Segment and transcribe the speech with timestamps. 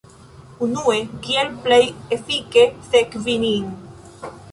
[0.67, 0.95] Unue,
[1.27, 1.79] kiel plej
[2.17, 3.69] efike sekvi nin